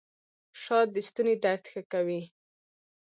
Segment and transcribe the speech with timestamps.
[0.61, 2.21] شات د ستوني درد ښه کوي